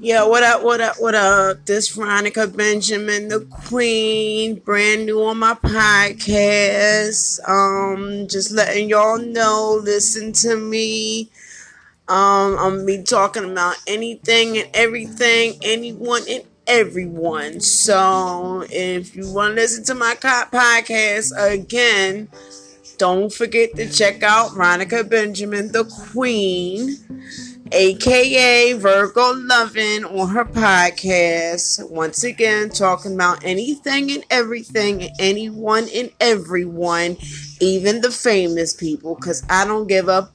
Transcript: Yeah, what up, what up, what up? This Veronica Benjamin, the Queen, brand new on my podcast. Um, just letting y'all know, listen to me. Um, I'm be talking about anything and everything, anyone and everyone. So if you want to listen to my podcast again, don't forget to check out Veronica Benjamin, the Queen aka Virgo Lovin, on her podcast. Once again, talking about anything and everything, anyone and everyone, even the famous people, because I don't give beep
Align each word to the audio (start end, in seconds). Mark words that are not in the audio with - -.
Yeah, 0.00 0.24
what 0.26 0.42
up, 0.42 0.62
what 0.62 0.80
up, 0.80 0.96
what 1.00 1.14
up? 1.14 1.66
This 1.66 1.88
Veronica 1.88 2.46
Benjamin, 2.46 3.28
the 3.28 3.40
Queen, 3.66 4.56
brand 4.56 5.06
new 5.06 5.22
on 5.24 5.38
my 5.38 5.54
podcast. 5.54 7.40
Um, 7.48 8.26
just 8.28 8.52
letting 8.52 8.88
y'all 8.88 9.18
know, 9.18 9.80
listen 9.82 10.32
to 10.34 10.56
me. 10.56 11.30
Um, 12.08 12.56
I'm 12.58 12.86
be 12.86 13.02
talking 13.02 13.50
about 13.50 13.76
anything 13.86 14.58
and 14.58 14.70
everything, 14.74 15.58
anyone 15.62 16.22
and 16.28 16.44
everyone. 16.66 17.60
So 17.60 18.64
if 18.70 19.14
you 19.14 19.32
want 19.32 19.56
to 19.56 19.60
listen 19.62 19.84
to 19.84 19.94
my 19.94 20.14
podcast 20.14 21.32
again, 21.36 22.28
don't 22.98 23.32
forget 23.32 23.74
to 23.76 23.88
check 23.88 24.22
out 24.22 24.54
Veronica 24.54 25.04
Benjamin, 25.04 25.72
the 25.72 25.84
Queen 26.12 26.96
aka 27.72 28.74
Virgo 28.74 29.32
Lovin, 29.34 30.04
on 30.04 30.28
her 30.28 30.44
podcast. 30.44 31.90
Once 31.90 32.22
again, 32.24 32.68
talking 32.68 33.14
about 33.14 33.42
anything 33.44 34.10
and 34.12 34.24
everything, 34.30 35.08
anyone 35.18 35.88
and 35.94 36.10
everyone, 36.20 37.16
even 37.60 38.00
the 38.00 38.10
famous 38.10 38.74
people, 38.74 39.14
because 39.14 39.42
I 39.48 39.64
don't 39.64 39.86
give 39.86 40.06
beep 40.06 40.28